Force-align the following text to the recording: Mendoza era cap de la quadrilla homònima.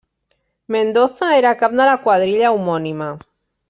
Mendoza 0.75 1.29
era 1.41 1.53
cap 1.61 1.77
de 1.83 1.89
la 1.93 1.97
quadrilla 2.09 2.53
homònima. 2.59 3.17